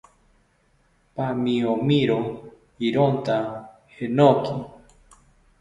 ¡Pamiomiro 1.15 2.19
ironta 2.87 3.35
jenoki! 3.93 4.55